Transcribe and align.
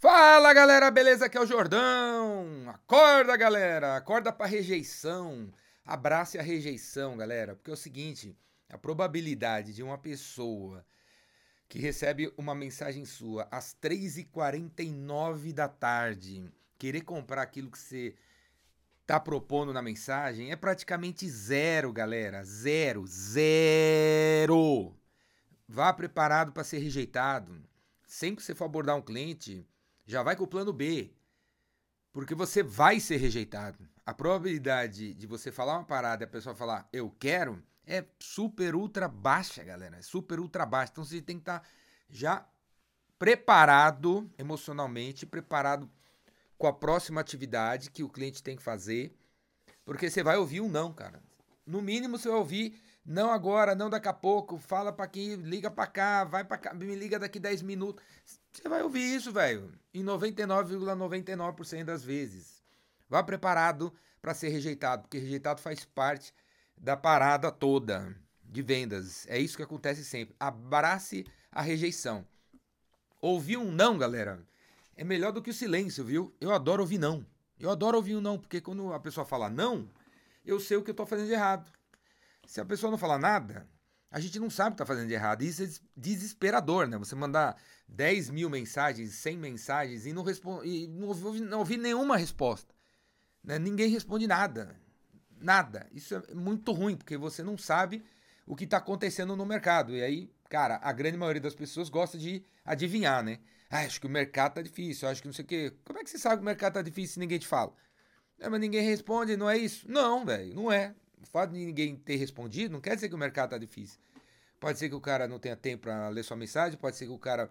Fala 0.00 0.54
galera, 0.54 0.92
beleza? 0.92 1.26
Aqui 1.26 1.36
é 1.36 1.40
o 1.40 1.46
Jordão. 1.46 2.68
Acorda 2.68 3.36
galera, 3.36 3.96
acorda 3.96 4.32
pra 4.32 4.46
rejeição. 4.46 5.52
Abrace 5.84 6.38
a 6.38 6.42
rejeição, 6.42 7.16
galera, 7.16 7.56
porque 7.56 7.68
é 7.68 7.74
o 7.74 7.76
seguinte: 7.76 8.38
a 8.68 8.78
probabilidade 8.78 9.74
de 9.74 9.82
uma 9.82 9.98
pessoa 9.98 10.86
que 11.68 11.80
recebe 11.80 12.32
uma 12.36 12.54
mensagem 12.54 13.04
sua 13.04 13.48
às 13.50 13.74
3h49 13.74 15.52
da 15.52 15.66
tarde 15.66 16.48
querer 16.78 17.00
comprar 17.00 17.42
aquilo 17.42 17.68
que 17.68 17.78
você 17.78 18.14
tá 19.04 19.18
propondo 19.18 19.72
na 19.72 19.82
mensagem 19.82 20.52
é 20.52 20.56
praticamente 20.56 21.28
zero, 21.28 21.92
galera. 21.92 22.44
Zero, 22.44 23.04
zero. 23.04 24.96
Vá 25.66 25.92
preparado 25.92 26.52
para 26.52 26.62
ser 26.62 26.78
rejeitado. 26.78 27.60
Sempre 28.06 28.36
que 28.36 28.44
você 28.44 28.54
for 28.54 28.66
abordar 28.66 28.94
um 28.94 29.02
cliente, 29.02 29.66
já 30.08 30.22
vai 30.22 30.34
com 30.34 30.44
o 30.44 30.48
plano 30.48 30.72
B. 30.72 31.12
Porque 32.12 32.34
você 32.34 32.62
vai 32.62 32.98
ser 32.98 33.18
rejeitado. 33.18 33.86
A 34.04 34.14
probabilidade 34.14 35.12
de 35.12 35.26
você 35.26 35.52
falar 35.52 35.74
uma 35.74 35.84
parada 35.84 36.24
e 36.24 36.26
a 36.26 36.28
pessoa 36.28 36.54
falar 36.54 36.88
eu 36.90 37.10
quero 37.10 37.62
é 37.86 38.04
super 38.18 38.74
ultra 38.74 39.06
baixa, 39.06 39.62
galera. 39.62 39.98
É 39.98 40.02
super 40.02 40.40
ultra 40.40 40.64
baixa. 40.64 40.92
Então 40.92 41.04
você 41.04 41.20
tem 41.20 41.36
que 41.36 41.42
estar 41.42 41.60
tá 41.60 41.68
já 42.08 42.48
preparado 43.18 44.28
emocionalmente, 44.38 45.26
preparado 45.26 45.88
com 46.56 46.66
a 46.66 46.72
próxima 46.72 47.20
atividade 47.20 47.90
que 47.90 48.02
o 48.02 48.08
cliente 48.08 48.42
tem 48.42 48.56
que 48.56 48.62
fazer. 48.62 49.14
Porque 49.84 50.08
você 50.08 50.22
vai 50.22 50.38
ouvir 50.38 50.62
um 50.62 50.70
não, 50.70 50.90
cara. 50.90 51.22
No 51.66 51.82
mínimo 51.82 52.18
você 52.18 52.30
vai 52.30 52.38
ouvir 52.38 52.80
não 53.08 53.30
agora, 53.30 53.74
não 53.74 53.88
daqui 53.88 54.06
a 54.06 54.12
pouco, 54.12 54.58
fala 54.58 54.92
para 54.92 55.08
quem, 55.08 55.36
liga 55.36 55.70
para 55.70 55.86
cá, 55.86 56.24
vai 56.24 56.44
para 56.44 56.58
cá, 56.58 56.74
me 56.74 56.94
liga 56.94 57.18
daqui 57.18 57.40
10 57.40 57.62
minutos. 57.62 58.04
Você 58.52 58.68
vai 58.68 58.82
ouvir 58.82 59.16
isso, 59.16 59.32
velho, 59.32 59.72
em 59.94 60.04
99,99% 60.04 61.24
,99 61.24 61.84
das 61.84 62.04
vezes. 62.04 62.62
Vá 63.08 63.22
preparado 63.22 63.90
para 64.20 64.34
ser 64.34 64.50
rejeitado, 64.50 65.04
porque 65.04 65.16
rejeitado 65.16 65.62
faz 65.62 65.86
parte 65.86 66.34
da 66.76 66.98
parada 66.98 67.50
toda 67.50 68.14
de 68.44 68.60
vendas. 68.60 69.26
É 69.26 69.38
isso 69.38 69.56
que 69.56 69.62
acontece 69.62 70.04
sempre. 70.04 70.36
Abrace 70.38 71.24
a 71.50 71.62
rejeição. 71.62 72.26
Ouvir 73.22 73.56
um 73.56 73.72
não, 73.72 73.96
galera, 73.96 74.38
é 74.94 75.02
melhor 75.02 75.32
do 75.32 75.40
que 75.40 75.48
o 75.48 75.54
silêncio, 75.54 76.04
viu? 76.04 76.34
Eu 76.38 76.52
adoro 76.52 76.82
ouvir 76.82 76.98
não. 76.98 77.24
Eu 77.58 77.70
adoro 77.70 77.96
ouvir 77.96 78.16
um 78.16 78.20
não, 78.20 78.38
porque 78.38 78.60
quando 78.60 78.92
a 78.92 79.00
pessoa 79.00 79.24
fala 79.24 79.48
não, 79.48 79.88
eu 80.44 80.60
sei 80.60 80.76
o 80.76 80.82
que 80.82 80.90
eu 80.90 80.94
tô 80.94 81.06
fazendo 81.06 81.28
de 81.28 81.32
errado. 81.32 81.72
Se 82.48 82.62
a 82.62 82.64
pessoa 82.64 82.90
não 82.90 82.96
falar 82.96 83.18
nada, 83.18 83.68
a 84.10 84.18
gente 84.18 84.40
não 84.40 84.48
sabe 84.48 84.68
o 84.68 84.72
que 84.72 84.82
está 84.82 84.86
fazendo 84.86 85.08
de 85.08 85.12
errado. 85.12 85.42
Isso 85.42 85.62
é 85.62 85.68
desesperador, 85.94 86.88
né? 86.88 86.96
Você 86.96 87.14
mandar 87.14 87.60
10 87.86 88.30
mil 88.30 88.48
mensagens, 88.48 89.12
100 89.16 89.36
mensagens 89.36 90.06
e 90.06 90.14
não, 90.14 90.24
e 90.64 90.86
não, 90.86 91.08
ouvir, 91.08 91.40
não 91.42 91.62
nenhuma 91.62 92.16
resposta. 92.16 92.74
Né? 93.44 93.58
Ninguém 93.58 93.90
responde 93.90 94.26
nada. 94.26 94.74
Nada. 95.38 95.86
Isso 95.92 96.14
é 96.14 96.34
muito 96.34 96.72
ruim, 96.72 96.96
porque 96.96 97.18
você 97.18 97.42
não 97.42 97.58
sabe 97.58 98.02
o 98.46 98.56
que 98.56 98.64
está 98.64 98.78
acontecendo 98.78 99.36
no 99.36 99.44
mercado. 99.44 99.94
E 99.94 100.02
aí, 100.02 100.32
cara, 100.48 100.80
a 100.82 100.90
grande 100.90 101.18
maioria 101.18 101.42
das 101.42 101.54
pessoas 101.54 101.90
gosta 101.90 102.16
de 102.16 102.42
adivinhar, 102.64 103.22
né? 103.22 103.40
Ah, 103.68 103.80
acho 103.80 104.00
que 104.00 104.06
o 104.06 104.10
mercado 104.10 104.54
tá 104.54 104.62
difícil, 104.62 105.06
acho 105.06 105.20
que 105.20 105.28
não 105.28 105.34
sei 105.34 105.44
o 105.44 105.48
quê. 105.48 105.74
Como 105.84 105.98
é 105.98 106.02
que 106.02 106.08
você 106.08 106.16
sabe 106.16 106.36
que 106.36 106.42
o 106.42 106.46
mercado 106.46 106.72
tá 106.72 106.82
difícil 106.82 107.12
se 107.12 107.20
ninguém 107.20 107.38
te 107.38 107.46
fala? 107.46 107.74
É, 108.38 108.48
mas 108.48 108.58
ninguém 108.58 108.82
responde, 108.82 109.36
não 109.36 109.50
é 109.50 109.58
isso? 109.58 109.86
Não, 109.86 110.24
velho, 110.24 110.54
não 110.54 110.72
é 110.72 110.94
o 111.22 111.26
fato 111.26 111.52
de 111.52 111.64
ninguém 111.64 111.96
ter 111.96 112.16
respondido 112.16 112.72
não 112.72 112.80
quer 112.80 112.94
dizer 112.94 113.08
que 113.08 113.14
o 113.14 113.18
mercado 113.18 113.46
está 113.46 113.58
difícil. 113.58 113.98
Pode 114.60 114.78
ser 114.78 114.88
que 114.88 114.94
o 114.94 115.00
cara 115.00 115.28
não 115.28 115.38
tenha 115.38 115.56
tempo 115.56 115.84
para 115.84 116.08
ler 116.08 116.24
sua 116.24 116.36
mensagem, 116.36 116.78
pode 116.78 116.96
ser 116.96 117.06
que 117.06 117.12
o 117.12 117.18
cara 117.18 117.50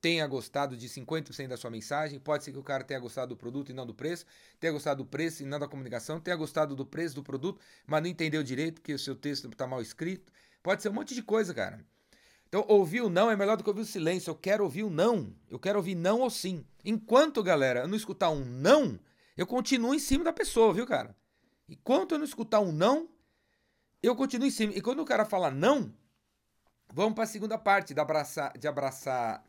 tenha 0.00 0.26
gostado 0.26 0.76
de 0.76 0.88
50% 0.88 1.48
da 1.48 1.56
sua 1.56 1.70
mensagem, 1.70 2.18
pode 2.18 2.44
ser 2.44 2.52
que 2.52 2.58
o 2.58 2.62
cara 2.62 2.84
tenha 2.84 3.00
gostado 3.00 3.34
do 3.34 3.36
produto 3.36 3.70
e 3.70 3.72
não 3.72 3.86
do 3.86 3.94
preço, 3.94 4.24
tenha 4.60 4.72
gostado 4.72 5.02
do 5.02 5.08
preço 5.08 5.42
e 5.42 5.46
não 5.46 5.58
da 5.58 5.68
comunicação, 5.68 6.20
tenha 6.20 6.36
gostado 6.36 6.76
do 6.76 6.86
preço 6.86 7.14
do 7.14 7.22
produto, 7.22 7.60
mas 7.86 8.02
não 8.02 8.08
entendeu 8.08 8.42
direito 8.42 8.80
porque 8.80 8.94
o 8.94 8.98
seu 8.98 9.16
texto 9.16 9.48
está 9.48 9.66
mal 9.66 9.82
escrito. 9.82 10.32
Pode 10.62 10.82
ser 10.82 10.88
um 10.88 10.94
monte 10.94 11.14
de 11.14 11.22
coisa, 11.22 11.52
cara. 11.52 11.84
Então, 12.48 12.64
ouvir 12.66 13.02
o 13.02 13.10
não 13.10 13.30
é 13.30 13.36
melhor 13.36 13.56
do 13.56 13.62
que 13.62 13.68
ouvir 13.68 13.82
o 13.82 13.86
silêncio. 13.86 14.30
Eu 14.30 14.34
quero 14.34 14.64
ouvir 14.64 14.82
o 14.82 14.90
não. 14.90 15.34
Eu 15.50 15.58
quero 15.58 15.78
ouvir 15.78 15.94
não 15.94 16.20
ou 16.20 16.30
sim. 16.30 16.64
Enquanto, 16.84 17.42
galera, 17.42 17.80
eu 17.80 17.88
não 17.88 17.96
escutar 17.96 18.30
um 18.30 18.44
não, 18.44 18.98
eu 19.36 19.46
continuo 19.46 19.94
em 19.94 19.98
cima 19.98 20.24
da 20.24 20.32
pessoa, 20.32 20.72
viu, 20.72 20.86
cara? 20.86 21.14
Enquanto 21.68 22.12
eu 22.12 22.18
não 22.18 22.24
escutar 22.24 22.60
um 22.60 22.72
não, 22.72 23.08
eu 24.02 24.16
continuo 24.16 24.46
em 24.46 24.50
cima. 24.50 24.72
E 24.74 24.80
quando 24.80 25.00
o 25.00 25.04
cara 25.04 25.24
fala 25.24 25.50
não, 25.50 25.92
vamos 26.92 27.14
para 27.14 27.24
a 27.24 27.26
segunda 27.26 27.58
parte 27.58 27.92
de 27.92 28.00
abraçar, 28.00 28.56
de 28.56 28.66
abraçar 28.66 29.44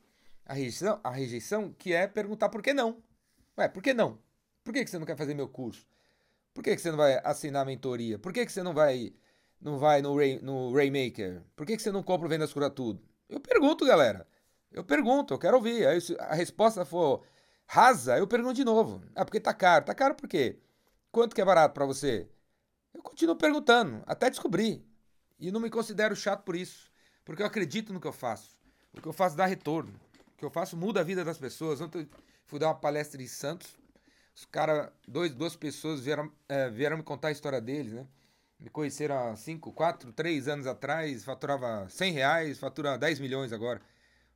a, 0.45 0.53
rejeição, 0.53 0.99
a 1.03 1.11
rejeição, 1.11 1.73
que 1.77 1.93
é 1.93 2.07
perguntar 2.07 2.49
por 2.49 2.61
que 2.61 2.73
não. 2.73 3.01
Ué, 3.57 3.67
por 3.67 3.81
que 3.81 3.93
não? 3.93 4.19
Por 4.63 4.73
que, 4.73 4.83
que 4.83 4.89
você 4.89 4.99
não 4.99 5.05
quer 5.05 5.17
fazer 5.17 5.33
meu 5.33 5.47
curso? 5.47 5.85
Por 6.53 6.63
que, 6.63 6.75
que 6.75 6.81
você 6.81 6.91
não 6.91 6.97
vai 6.97 7.19
assinar 7.23 7.61
a 7.61 7.65
mentoria? 7.65 8.19
Por 8.19 8.33
que, 8.33 8.45
que 8.45 8.51
você 8.51 8.61
não 8.61 8.73
vai 8.73 9.13
não 9.61 9.77
vai 9.77 10.01
no, 10.01 10.15
Ray, 10.15 10.39
no 10.41 10.73
Raymaker? 10.73 11.41
Por 11.55 11.65
que, 11.65 11.75
que 11.75 11.81
você 11.81 11.91
não 11.91 12.01
compra 12.03 12.25
o 12.27 12.29
Vendas 12.29 12.53
Cura 12.53 12.69
Tudo? 12.69 13.01
Eu 13.27 13.39
pergunto, 13.39 13.85
galera. 13.85 14.27
Eu 14.71 14.83
pergunto, 14.83 15.33
eu 15.33 15.39
quero 15.39 15.57
ouvir. 15.57 15.85
Aí 15.87 15.99
se 16.01 16.15
a 16.19 16.33
resposta 16.33 16.85
for 16.85 17.23
rasa, 17.65 18.17
eu 18.17 18.27
pergunto 18.27 18.55
de 18.55 18.63
novo. 18.63 19.01
Ah, 19.15 19.25
porque 19.25 19.39
tá 19.39 19.53
caro. 19.53 19.85
Tá 19.85 19.93
caro 19.93 20.15
por 20.15 20.27
quê? 20.27 20.59
Quanto 21.11 21.35
que 21.35 21.41
é 21.41 21.45
barato 21.45 21.73
para 21.73 21.85
você? 21.85 22.27
Eu 22.93 23.01
continuo 23.01 23.35
perguntando, 23.35 24.03
até 24.05 24.29
descobrir. 24.29 24.85
E 25.39 25.51
não 25.51 25.59
me 25.59 25.69
considero 25.69 26.15
chato 26.15 26.43
por 26.43 26.55
isso. 26.55 26.91
Porque 27.25 27.41
eu 27.41 27.47
acredito 27.47 27.93
no 27.93 27.99
que 27.99 28.07
eu 28.07 28.13
faço. 28.13 28.57
O 28.93 29.01
que 29.01 29.07
eu 29.07 29.13
faço 29.13 29.35
dá 29.35 29.45
retorno. 29.45 29.93
O 30.33 30.37
que 30.37 30.45
eu 30.45 30.49
faço 30.51 30.77
muda 30.77 30.99
a 30.99 31.03
vida 31.03 31.23
das 31.23 31.37
pessoas. 31.37 31.81
Ontem 31.81 32.07
fui 32.45 32.59
dar 32.59 32.67
uma 32.67 32.75
palestra 32.75 33.21
em 33.21 33.27
Santos. 33.27 33.75
Os 34.35 34.45
caras, 34.45 34.91
duas 35.07 35.55
pessoas 35.55 36.01
vieram, 36.01 36.31
é, 36.47 36.69
vieram 36.69 36.97
me 36.97 37.03
contar 37.03 37.27
a 37.27 37.31
história 37.31 37.59
deles, 37.59 37.91
né? 37.91 38.07
Me 38.59 38.69
conheceram 38.69 39.31
há 39.31 39.35
5, 39.35 39.71
4, 39.73 40.13
3 40.13 40.47
anos 40.47 40.67
atrás, 40.67 41.23
faturava 41.23 41.87
100 41.89 42.13
reais, 42.13 42.59
fatura 42.59 42.97
10 42.97 43.19
milhões 43.19 43.51
agora. 43.51 43.81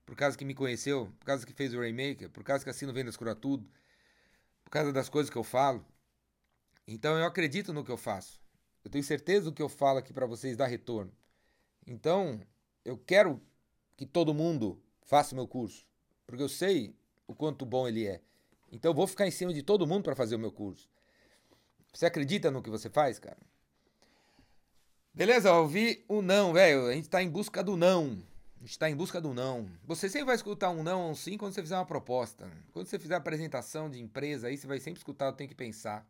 Por 0.05 0.15
causa 0.15 0.37
que 0.37 0.43
me 0.43 0.53
conheceu, 0.53 1.11
por 1.19 1.25
causa 1.25 1.45
que 1.45 1.53
fez 1.53 1.73
o 1.73 1.79
Raymaker, 1.79 2.29
por 2.29 2.43
causa 2.43 2.63
que 2.63 2.69
assino 2.69 2.93
Vendas 2.93 3.15
Cura 3.15 3.35
Tudo, 3.35 3.65
por 4.63 4.71
causa 4.71 4.91
das 4.91 5.09
coisas 5.09 5.29
que 5.29 5.37
eu 5.37 5.43
falo. 5.43 5.85
Então 6.87 7.17
eu 7.17 7.25
acredito 7.25 7.73
no 7.73 7.83
que 7.83 7.91
eu 7.91 7.97
faço. 7.97 8.41
Eu 8.83 8.91
tenho 8.91 9.03
certeza 9.03 9.45
do 9.45 9.53
que 9.53 9.61
eu 9.61 9.69
falo 9.69 9.99
aqui 9.99 10.11
para 10.11 10.25
vocês 10.25 10.57
dá 10.57 10.67
retorno. 10.67 11.11
Então, 11.87 12.41
eu 12.83 12.97
quero 12.97 13.41
que 13.95 14.05
todo 14.05 14.33
mundo 14.33 14.81
faça 15.03 15.33
o 15.33 15.35
meu 15.35 15.47
curso, 15.47 15.85
porque 16.25 16.43
eu 16.43 16.49
sei 16.49 16.95
o 17.27 17.33
quanto 17.33 17.65
bom 17.65 17.87
ele 17.87 18.05
é. 18.07 18.21
Então, 18.71 18.91
eu 18.91 18.95
vou 18.95 19.07
ficar 19.07 19.27
em 19.27 19.31
cima 19.31 19.53
de 19.53 19.61
todo 19.61 19.87
mundo 19.87 20.03
para 20.03 20.15
fazer 20.15 20.35
o 20.35 20.39
meu 20.39 20.51
curso. 20.51 20.89
Você 21.93 22.05
acredita 22.05 22.49
no 22.49 22.61
que 22.61 22.69
você 22.69 22.89
faz, 22.89 23.19
cara? 23.19 23.37
Beleza, 25.13 25.53
ouvi 25.53 26.03
o 26.07 26.21
não, 26.21 26.53
velho. 26.53 26.87
A 26.87 26.93
gente 26.93 27.07
tá 27.07 27.21
em 27.21 27.29
busca 27.29 27.63
do 27.63 27.77
não. 27.77 28.17
A 28.59 28.65
gente 28.65 28.79
tá 28.79 28.89
em 28.89 28.95
busca 28.95 29.21
do 29.21 29.33
não. 29.33 29.69
Você 29.85 30.09
sempre 30.09 30.25
vai 30.25 30.35
escutar 30.35 30.71
um 30.71 30.81
não 30.81 31.03
ou 31.03 31.11
um 31.11 31.15
sim 31.15 31.37
quando 31.37 31.53
você 31.53 31.61
fizer 31.61 31.75
uma 31.75 31.85
proposta. 31.85 32.49
Quando 32.71 32.87
você 32.87 32.97
fizer 32.97 33.15
apresentação 33.15 33.89
de 33.89 34.01
empresa, 34.01 34.47
aí 34.47 34.57
você 34.57 34.65
vai 34.65 34.79
sempre 34.79 34.99
escutar, 34.99 35.27
eu 35.27 35.33
tenho 35.33 35.49
que 35.49 35.55
pensar. 35.55 36.07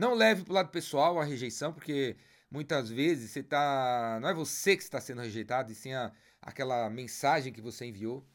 Não 0.00 0.14
leve 0.14 0.44
pro 0.44 0.54
lado 0.54 0.70
pessoal 0.70 1.20
a 1.20 1.24
rejeição, 1.24 1.74
porque 1.74 2.16
muitas 2.50 2.88
vezes 2.88 3.32
você 3.32 3.42
tá. 3.42 4.18
Não 4.22 4.30
é 4.30 4.32
você 4.32 4.74
que 4.74 4.82
está 4.82 4.98
sendo 4.98 5.20
rejeitado, 5.20 5.70
e 5.70 5.74
sim 5.74 5.92
a, 5.92 6.10
aquela 6.40 6.88
mensagem 6.88 7.52
que 7.52 7.60
você 7.60 7.84
enviou. 7.84 8.26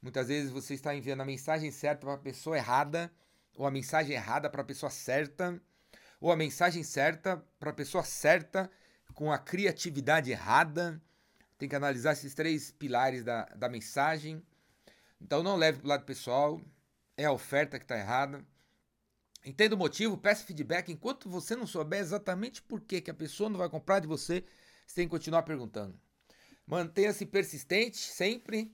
Muitas 0.00 0.28
vezes 0.28 0.52
você 0.52 0.74
está 0.74 0.94
enviando 0.94 1.22
a 1.22 1.24
mensagem 1.24 1.72
certa 1.72 2.06
para 2.06 2.14
a 2.14 2.18
pessoa 2.18 2.56
errada, 2.56 3.12
ou 3.56 3.66
a 3.66 3.72
mensagem 3.72 4.14
errada 4.14 4.48
para 4.48 4.62
a 4.62 4.64
pessoa 4.64 4.88
certa, 4.88 5.60
ou 6.20 6.30
a 6.30 6.36
mensagem 6.36 6.84
certa 6.84 7.44
para 7.58 7.70
a 7.70 7.74
pessoa 7.74 8.04
certa, 8.04 8.70
com 9.12 9.32
a 9.32 9.38
criatividade 9.38 10.30
errada. 10.30 11.02
Tem 11.58 11.68
que 11.68 11.74
analisar 11.74 12.12
esses 12.12 12.34
três 12.34 12.70
pilares 12.70 13.24
da, 13.24 13.46
da 13.46 13.68
mensagem. 13.68 14.40
Então 15.20 15.42
não 15.42 15.56
leve 15.56 15.78
para 15.78 15.86
o 15.86 15.88
lado 15.88 16.04
pessoal, 16.04 16.60
é 17.16 17.24
a 17.24 17.32
oferta 17.32 17.80
que 17.80 17.84
está 17.84 17.98
errada. 17.98 18.44
Entenda 19.44 19.74
o 19.74 19.78
motivo, 19.78 20.18
peça 20.18 20.44
feedback. 20.44 20.92
Enquanto 20.92 21.28
você 21.28 21.56
não 21.56 21.66
souber 21.66 22.00
exatamente 22.00 22.60
por 22.60 22.80
que, 22.80 23.10
a 23.10 23.14
pessoa 23.14 23.48
não 23.48 23.58
vai 23.58 23.68
comprar 23.68 24.00
de 24.00 24.06
você, 24.06 24.44
você 24.86 24.96
tem 24.96 25.06
que 25.06 25.10
continuar 25.10 25.42
perguntando. 25.42 25.98
Mantenha-se 26.66 27.24
persistente 27.24 27.98
sempre. 27.98 28.72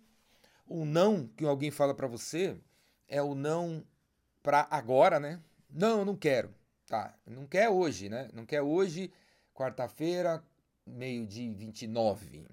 O 0.67 0.85
não 0.85 1.29
que 1.29 1.45
alguém 1.45 1.71
fala 1.71 1.95
para 1.95 2.09
você 2.09 2.57
é 3.07 3.23
o 3.23 3.35
não 3.35 3.87
para 4.43 4.67
agora, 4.71 5.21
né? 5.21 5.41
Não, 5.71 6.05
não 6.05 6.17
quero. 6.17 6.53
Tá, 6.87 7.17
não 7.27 7.47
quer 7.47 7.69
hoje, 7.69 8.09
né? 8.09 8.29
Não 8.33 8.45
quer 8.45 8.63
hoje, 8.63 9.13
quarta-feira, 9.55 10.43
meio-dia 10.85 11.53
29. 11.53 12.47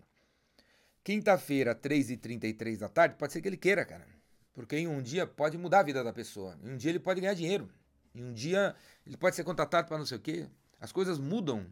Quinta-feira, 1.04 1.76
3h33 1.76 2.78
da 2.78 2.90
tarde, 2.90 3.16
pode 3.16 3.34
ser 3.34 3.42
que 3.42 3.48
ele 3.48 3.58
queira, 3.58 3.84
cara. 3.84 4.08
Porque 4.54 4.78
em 4.78 4.88
um 4.88 5.02
dia 5.02 5.26
pode 5.26 5.58
mudar 5.58 5.80
a 5.80 5.84
vida 5.84 6.04
da 6.04 6.14
pessoa. 6.14 6.58
Em 6.64 6.72
um 6.74 6.78
dia 6.78 6.92
ele 6.92 7.00
pode 7.00 7.20
ganhar 7.20 7.34
dinheiro. 7.34 7.70
Em 8.14 8.24
um 8.24 8.34
dia 8.34 8.76
ele 9.06 9.18
pode 9.18 9.36
ser 9.36 9.44
contratado 9.44 9.88
para 9.88 9.98
não 9.98 10.06
sei 10.06 10.18
o 10.18 10.22
quê. 10.22 10.48
As 10.80 10.92
coisas 10.92 11.18
mudam 11.18 11.66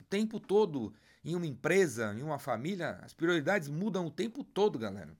o 0.00 0.04
tempo 0.04 0.38
todo 0.38 0.92
em 1.24 1.34
uma 1.34 1.46
empresa, 1.46 2.14
em 2.14 2.22
uma 2.22 2.38
família. 2.38 2.98
As 3.02 3.14
prioridades 3.14 3.68
mudam 3.68 4.06
o 4.06 4.10
tempo 4.10 4.44
todo, 4.44 4.78
galera. 4.78 5.16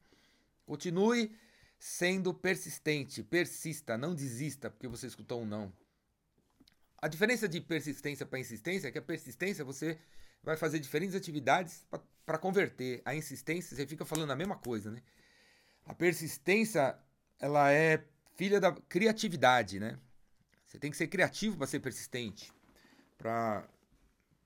Continue 0.66 1.34
sendo 1.78 2.34
persistente. 2.34 3.22
Persista, 3.22 3.96
não 3.96 4.14
desista 4.14 4.70
porque 4.70 4.88
você 4.88 5.06
escutou 5.06 5.42
um 5.42 5.46
não. 5.46 5.72
A 7.00 7.06
diferença 7.06 7.48
de 7.48 7.60
persistência 7.60 8.26
para 8.26 8.40
insistência 8.40 8.88
é 8.88 8.90
que 8.90 8.98
a 8.98 9.02
persistência 9.02 9.64
você 9.64 9.98
vai 10.42 10.56
fazer 10.56 10.80
diferentes 10.80 11.14
atividades 11.14 11.86
para 12.26 12.38
converter. 12.38 13.00
A 13.04 13.14
insistência 13.14 13.76
você 13.76 13.86
fica 13.86 14.04
falando 14.04 14.30
a 14.30 14.36
mesma 14.36 14.56
coisa, 14.56 14.90
né? 14.90 15.00
A 15.86 15.94
persistência 15.94 16.98
ela 17.38 17.72
é 17.72 18.04
filha 18.34 18.60
da 18.60 18.72
criatividade, 18.72 19.78
né? 19.78 19.98
Você 20.68 20.78
tem 20.78 20.90
que 20.90 20.98
ser 20.98 21.08
criativo 21.08 21.56
para 21.56 21.66
ser 21.66 21.80
persistente, 21.80 22.52
para 23.16 23.66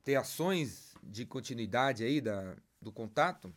ter 0.04 0.14
ações 0.14 0.94
de 1.02 1.26
continuidade 1.26 2.04
aí 2.04 2.20
da, 2.20 2.54
do 2.80 2.92
contato 2.92 3.52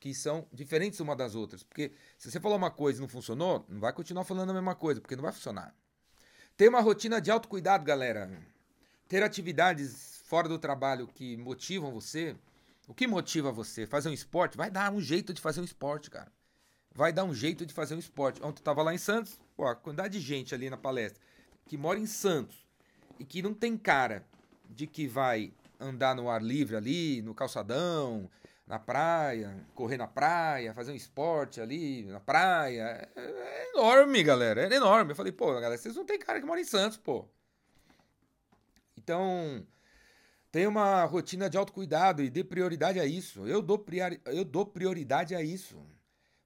que 0.00 0.14
são 0.14 0.48
diferentes 0.50 0.98
uma 0.98 1.14
das 1.14 1.34
outras. 1.34 1.62
Porque 1.62 1.92
se 2.16 2.30
você 2.30 2.40
falou 2.40 2.56
uma 2.56 2.70
coisa 2.70 2.98
e 2.98 3.02
não 3.02 3.08
funcionou, 3.08 3.66
não 3.68 3.80
vai 3.80 3.92
continuar 3.92 4.24
falando 4.24 4.50
a 4.50 4.54
mesma 4.54 4.74
coisa, 4.74 4.98
porque 4.98 5.14
não 5.14 5.22
vai 5.22 5.32
funcionar. 5.32 5.74
Ter 6.56 6.68
uma 6.68 6.80
rotina 6.80 7.20
de 7.20 7.30
autocuidado, 7.30 7.84
galera. 7.84 8.30
Ter 9.06 9.22
atividades 9.22 10.22
fora 10.24 10.48
do 10.48 10.58
trabalho 10.58 11.06
que 11.06 11.36
motivam 11.36 11.92
você. 11.92 12.34
O 12.88 12.94
que 12.94 13.06
motiva 13.06 13.52
você? 13.52 13.86
Fazer 13.86 14.08
um 14.08 14.14
esporte? 14.14 14.56
Vai 14.56 14.70
dar 14.70 14.90
um 14.90 15.02
jeito 15.02 15.34
de 15.34 15.40
fazer 15.40 15.60
um 15.60 15.64
esporte, 15.64 16.10
cara. 16.10 16.32
Vai 16.94 17.12
dar 17.12 17.24
um 17.24 17.34
jeito 17.34 17.66
de 17.66 17.74
fazer 17.74 17.94
um 17.94 17.98
esporte. 17.98 18.42
Ontem 18.42 18.60
eu 18.60 18.64
tava 18.64 18.82
lá 18.82 18.94
em 18.94 18.98
Santos, 18.98 19.38
pô, 19.54 19.66
a 19.66 19.76
quantidade 19.76 20.18
de 20.18 20.24
gente 20.24 20.54
ali 20.54 20.70
na 20.70 20.78
palestra 20.78 21.20
que 21.66 21.76
mora 21.76 21.98
em 21.98 22.06
Santos 22.06 22.66
e 23.18 23.24
que 23.24 23.42
não 23.42 23.52
tem 23.52 23.76
cara 23.76 24.24
de 24.68 24.86
que 24.86 25.06
vai 25.06 25.52
andar 25.78 26.14
no 26.14 26.28
ar 26.28 26.42
livre 26.42 26.76
ali, 26.76 27.22
no 27.22 27.34
calçadão, 27.34 28.30
na 28.66 28.78
praia, 28.78 29.64
correr 29.74 29.96
na 29.96 30.06
praia, 30.06 30.74
fazer 30.74 30.92
um 30.92 30.96
esporte 30.96 31.60
ali 31.60 32.04
na 32.04 32.20
praia. 32.20 33.08
É, 33.14 33.20
é 33.20 33.70
enorme, 33.72 34.22
galera. 34.22 34.62
É 34.62 34.74
enorme. 34.74 35.12
Eu 35.12 35.16
falei, 35.16 35.32
pô, 35.32 35.52
galera, 35.54 35.78
vocês 35.78 35.94
não 35.94 36.04
tem 36.04 36.18
cara 36.18 36.40
que 36.40 36.46
mora 36.46 36.60
em 36.60 36.64
Santos, 36.64 36.98
pô. 36.98 37.28
Então, 38.96 39.64
tem 40.50 40.66
uma 40.66 41.04
rotina 41.04 41.48
de 41.48 41.56
autocuidado 41.56 42.22
e 42.22 42.30
dê 42.30 42.42
prioridade 42.42 42.98
a 42.98 43.06
isso. 43.06 43.46
Eu 43.46 43.62
dou, 43.62 43.78
priori... 43.78 44.20
eu 44.24 44.44
dou 44.44 44.66
prioridade 44.66 45.34
a 45.34 45.42
isso. 45.42 45.80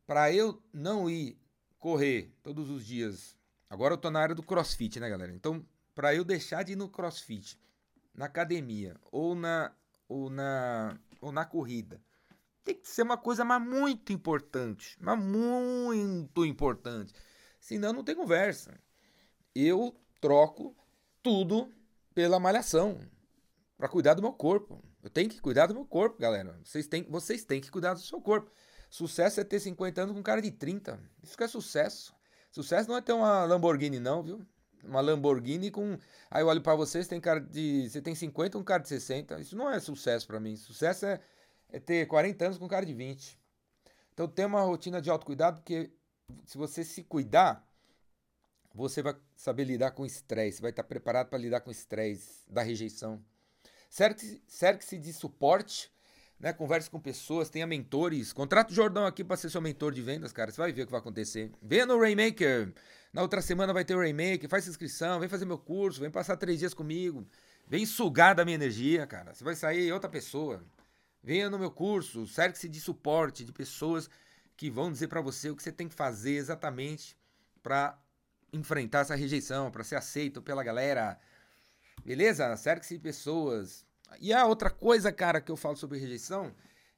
Para 0.07 0.33
eu 0.33 0.63
não 0.73 1.09
ir 1.09 1.41
correr 1.79 2.35
todos 2.43 2.69
os 2.69 2.85
dias. 2.85 3.35
Agora 3.71 3.95
eu 3.95 3.99
tô 3.99 4.11
na 4.11 4.21
área 4.21 4.35
do 4.35 4.43
crossfit, 4.43 4.99
né, 4.99 5.09
galera? 5.09 5.33
Então, 5.33 5.65
para 5.95 6.13
eu 6.13 6.25
deixar 6.25 6.65
de 6.65 6.73
ir 6.73 6.77
no 6.77 6.89
crossfit, 6.89 7.57
na 8.13 8.27
academia 8.27 8.97
ou 9.13 9.37
na, 9.37 9.73
ou 10.09 10.29
na, 10.29 10.99
ou 11.21 11.31
na 11.31 11.45
corrida, 11.45 12.03
tem 12.65 12.75
que 12.75 12.89
ser 12.89 13.03
uma 13.03 13.17
coisa 13.17 13.45
mas 13.45 13.63
muito 13.63 14.13
importante. 14.13 14.99
Mas 15.01 15.19
muito 15.23 16.45
importante. 16.45 17.15
Senão 17.61 17.93
não 17.93 18.03
tem 18.03 18.17
conversa. 18.17 18.79
Eu 19.55 19.95
troco 20.21 20.77
tudo 21.23 21.73
pela 22.13 22.41
malhação. 22.41 22.99
para 23.79 23.89
cuidar 23.89 24.15
do 24.15 24.23
meu 24.23 24.33
corpo. 24.33 24.83
Eu 25.03 25.09
tenho 25.09 25.31
que 25.31 25.41
cuidar 25.41 25.67
do 25.67 25.75
meu 25.75 25.87
corpo, 25.87 26.19
galera. 26.19 26.59
Vocês 26.65 26.87
têm, 26.89 27.05
vocês 27.05 27.45
têm 27.45 27.61
que 27.61 27.71
cuidar 27.71 27.95
do 27.95 28.01
seu 28.01 28.21
corpo. 28.21 28.51
Sucesso 28.91 29.41
é 29.41 29.45
ter 29.45 29.61
50 29.61 30.03
anos 30.03 30.17
com 30.17 30.23
cara 30.23 30.43
de 30.43 30.51
30. 30.51 31.01
Isso 31.23 31.37
que 31.37 31.45
é 31.45 31.49
sucesso. 31.49 32.13
Sucesso 32.51 32.89
não 32.89 32.97
é 32.97 33.01
ter 33.01 33.13
uma 33.13 33.45
Lamborghini, 33.45 34.01
não, 34.01 34.23
viu? 34.23 34.47
Uma 34.85 35.01
Lamborghini 35.01 35.71
com. 35.71 35.99
Aí 36.31 36.43
eu 36.43 36.47
olho 36.49 36.61
para 36.61 36.75
vocês, 36.75 37.07
tem 37.07 37.21
cara 37.21 37.41
de. 37.41 37.89
Você 37.89 38.01
tem 38.01 38.15
50, 38.15 38.59
um 38.59 38.65
cara 38.65 38.83
de 38.83 38.89
60. 38.89 39.41
Isso 39.41 39.57
não 39.57 39.71
é 39.71 39.79
sucesso 39.79 40.27
para 40.27 40.41
mim. 40.41 40.57
Sucesso 40.57 41.07
é 41.07 41.21
é 41.73 41.79
ter 41.79 42.07
40 42.07 42.45
anos 42.45 42.59
com 42.59 42.69
cara 42.69 42.85
de 42.85 42.93
20. 42.95 43.39
Então 44.13 44.29
tem 44.29 44.45
uma 44.45 44.63
rotina 44.63 45.01
de 45.01 45.11
autocuidado, 45.11 45.59
porque 45.59 45.91
se 46.45 46.59
você 46.59 46.85
se 46.85 47.03
cuidar, 47.03 47.67
você 48.75 49.03
vai 49.03 49.17
saber 49.37 49.65
lidar 49.65 49.93
com 49.93 50.05
estresse, 50.05 50.61
vai 50.61 50.71
estar 50.71 50.85
preparado 50.85 51.29
para 51.29 51.39
lidar 51.39 51.61
com 51.61 51.71
estresse, 51.71 52.45
da 52.49 52.63
rejeição. 52.63 53.25
Cerque-se 53.89 54.99
de 54.99 55.13
suporte, 55.13 55.91
né? 56.41 56.53
Converse 56.55 56.89
com 56.89 56.99
pessoas, 56.99 57.51
tenha 57.51 57.67
mentores. 57.67 58.33
Contrata 58.33 58.73
o 58.73 58.75
Jordão 58.75 59.05
aqui 59.05 59.23
para 59.23 59.37
ser 59.37 59.51
seu 59.51 59.61
mentor 59.61 59.93
de 59.93 60.01
vendas, 60.01 60.33
cara. 60.33 60.51
Você 60.51 60.61
vai 60.61 60.73
ver 60.73 60.83
o 60.83 60.87
que 60.87 60.93
vai 60.93 61.01
acontecer. 61.01 61.53
Venha 61.63 61.85
no 61.85 62.01
Rainmaker. 62.01 62.73
Na 63.13 63.23
outra 63.23 63.43
semana 63.43 63.73
vai 63.73 63.85
ter 63.85 63.95
o 63.95 63.99
Rainmaker. 63.99 64.49
Faz 64.49 64.67
inscrição, 64.67 65.21
vem 65.21 65.29
fazer 65.29 65.45
meu 65.45 65.59
curso, 65.59 66.01
vem 66.01 66.11
passar 66.11 66.37
três 66.37 66.59
dias 66.59 66.73
comigo. 66.73 67.27
Vem 67.69 67.85
sugar 67.85 68.35
da 68.35 68.45
minha 68.45 68.55
energia, 68.55 69.07
cara. 69.07 69.35
Você 69.35 69.45
vai 69.45 69.55
sair 69.55 69.93
outra 69.93 70.09
pessoa. 70.09 70.65
Venha 71.23 71.51
no 71.51 71.59
meu 71.59 71.71
curso, 71.71 72.27
cerque-se 72.27 72.69
de 72.69 72.81
suporte, 72.81 73.45
de 73.45 73.53
pessoas 73.53 74.09
que 74.57 74.71
vão 74.71 74.91
dizer 74.91 75.09
para 75.09 75.21
você 75.21 75.51
o 75.51 75.57
que 75.57 75.63
você 75.63 75.71
tem 75.71 75.89
que 75.89 75.95
fazer 75.95 76.33
exatamente 76.33 77.17
para 77.63 77.99
enfrentar 78.53 79.01
essa 79.01 79.15
rejeição, 79.15 79.71
para 79.71 79.85
ser 79.85 79.97
aceito 79.97 80.41
pela 80.41 80.65
galera. 80.65 81.19
Beleza? 82.03 82.57
Cerque-se 82.57 82.95
de 82.95 83.01
pessoas. 83.01 83.85
E 84.19 84.33
a 84.33 84.47
outra 84.47 84.71
coisa, 84.71 85.13
cara, 85.13 85.41
que 85.41 85.51
eu 85.51 85.57
falo 85.57 85.77
sobre 85.77 85.99
rejeição 85.99 86.55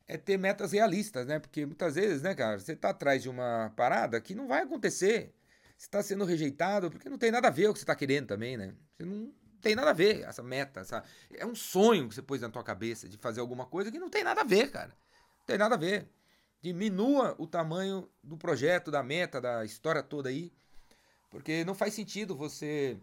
é 0.06 0.16
ter 0.16 0.36
metas 0.36 0.72
realistas, 0.72 1.26
né? 1.26 1.38
Porque 1.38 1.66
muitas 1.66 1.94
vezes, 1.94 2.22
né, 2.22 2.34
cara, 2.34 2.58
você 2.58 2.74
tá 2.74 2.90
atrás 2.90 3.22
de 3.22 3.28
uma 3.28 3.72
parada 3.76 4.20
que 4.20 4.34
não 4.34 4.48
vai 4.48 4.62
acontecer. 4.62 5.34
Você 5.76 5.86
está 5.86 6.02
sendo 6.02 6.24
rejeitado 6.24 6.90
porque 6.90 7.08
não 7.08 7.18
tem 7.18 7.30
nada 7.30 7.48
a 7.48 7.50
ver 7.50 7.68
o 7.68 7.72
que 7.72 7.78
você 7.78 7.84
está 7.84 7.94
querendo 7.94 8.28
também, 8.28 8.56
né? 8.56 8.74
Você 8.96 9.04
não 9.04 9.32
tem 9.60 9.74
nada 9.74 9.90
a 9.90 9.94
ver 9.94 10.22
essa 10.22 10.42
meta. 10.42 10.80
Essa, 10.80 11.02
é 11.34 11.46
um 11.46 11.54
sonho 11.54 12.08
que 12.08 12.14
você 12.14 12.22
pôs 12.22 12.40
na 12.40 12.50
tua 12.50 12.62
cabeça 12.62 13.08
de 13.08 13.16
fazer 13.16 13.40
alguma 13.40 13.66
coisa 13.66 13.90
que 13.90 13.98
não 13.98 14.10
tem 14.10 14.24
nada 14.24 14.42
a 14.42 14.44
ver, 14.44 14.70
cara. 14.70 14.90
Não 14.90 15.46
tem 15.46 15.58
nada 15.58 15.74
a 15.74 15.78
ver. 15.78 16.08
Diminua 16.60 17.34
o 17.38 17.46
tamanho 17.46 18.08
do 18.22 18.36
projeto, 18.36 18.90
da 18.90 19.02
meta, 19.02 19.40
da 19.40 19.64
história 19.64 20.02
toda 20.02 20.28
aí. 20.28 20.52
Porque 21.30 21.64
não 21.64 21.74
faz 21.74 21.94
sentido 21.94 22.36
você 22.36 22.98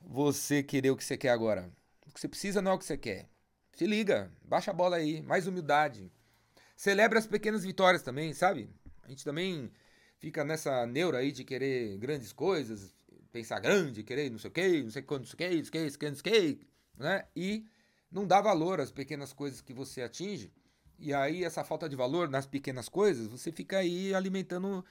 você 0.00 0.62
querer 0.62 0.90
o 0.90 0.96
que 0.96 1.04
você 1.04 1.16
quer 1.16 1.30
agora. 1.30 1.70
O 2.06 2.12
que 2.12 2.20
você 2.20 2.28
precisa 2.28 2.60
não 2.60 2.72
é 2.72 2.74
o 2.74 2.78
que 2.78 2.84
você 2.84 2.96
quer. 2.96 3.31
Se 3.74 3.86
liga, 3.86 4.30
baixa 4.44 4.70
a 4.70 4.74
bola 4.74 4.96
aí, 4.96 5.22
mais 5.22 5.46
humildade. 5.46 6.12
Celebre 6.76 7.18
as 7.18 7.26
pequenas 7.26 7.64
vitórias 7.64 8.02
também, 8.02 8.34
sabe? 8.34 8.68
A 9.02 9.08
gente 9.08 9.24
também 9.24 9.70
fica 10.18 10.44
nessa 10.44 10.86
neura 10.86 11.18
aí 11.18 11.32
de 11.32 11.42
querer 11.42 11.96
grandes 11.98 12.32
coisas, 12.32 12.94
pensar 13.32 13.60
grande, 13.60 14.02
querer 14.02 14.30
não 14.30 14.38
sei 14.38 14.50
o 14.50 14.52
que, 14.52 14.82
não 14.82 14.90
sei 14.90 15.02
quando, 15.02 15.20
não 15.20 15.26
sei 15.26 15.34
o 15.34 15.38
que, 15.38 15.56
não 15.56 15.64
sei 15.64 15.68
o 15.68 15.72
que, 15.98 16.08
não 16.08 16.16
sei 16.16 16.20
o 16.20 16.56
que, 16.56 16.66
né? 16.98 17.24
E 17.34 17.64
não 18.10 18.26
dá 18.26 18.40
valor 18.40 18.80
às 18.80 18.92
pequenas 18.92 19.32
coisas 19.32 19.60
que 19.60 19.72
você 19.72 20.02
atinge. 20.02 20.52
E 20.98 21.12
aí, 21.14 21.42
essa 21.42 21.64
falta 21.64 21.88
de 21.88 21.96
valor 21.96 22.28
nas 22.28 22.46
pequenas 22.46 22.88
coisas, 22.88 23.26
você 23.26 23.50
fica 23.50 23.78
aí 23.78 24.14
alimentando 24.14 24.84